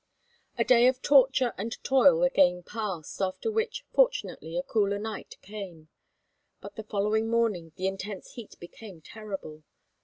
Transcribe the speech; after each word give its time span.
A 0.57 0.63
day 0.63 0.87
of 0.87 1.03
torture 1.03 1.53
and 1.59 1.73
toil 1.83 2.23
again 2.23 2.63
passed, 2.63 3.21
after 3.21 3.51
which, 3.51 3.85
fortunately, 3.93 4.57
a 4.57 4.63
cooler 4.63 4.97
night 4.97 5.37
came. 5.43 5.89
But 6.59 6.75
the 6.75 6.81
following 6.85 7.29
morning 7.29 7.71
the 7.75 7.85
intense 7.85 8.31
heat 8.31 8.55
became 8.59 9.01
terrible. 9.01 9.61